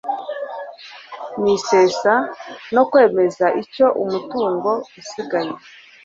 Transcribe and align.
n 1.41 1.43
isesa 1.55 2.13
no 2.73 2.83
kwemeza 2.89 3.45
icyo 3.61 3.87
umutungo 4.03 4.69
usigaye 4.99 5.51